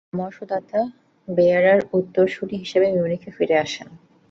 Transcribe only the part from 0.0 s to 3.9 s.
তিনি তার পরামর্শদাতা বেয়ারের উত্তরসূরি হিসেবে মিউনিখে ফিরে আসেন।